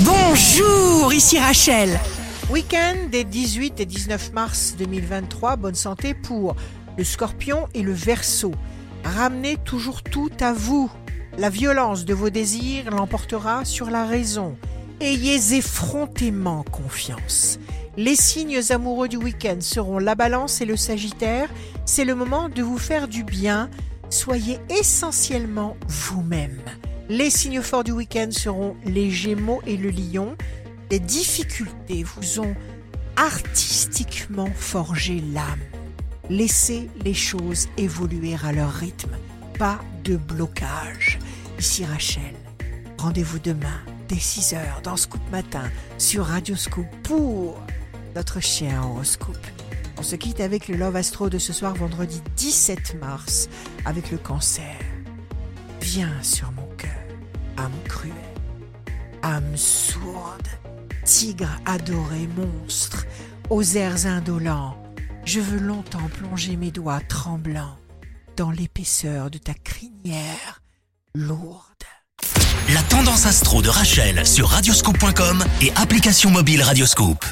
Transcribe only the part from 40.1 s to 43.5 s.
blocage. Ici Rachel. Rendez-vous